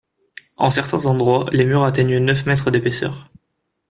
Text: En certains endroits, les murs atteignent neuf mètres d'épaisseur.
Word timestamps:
En 0.57 0.71
certains 0.71 1.05
endroits, 1.05 1.45
les 1.51 1.63
murs 1.63 1.83
atteignent 1.83 2.17
neuf 2.17 2.47
mètres 2.47 2.71
d'épaisseur. 2.71 3.27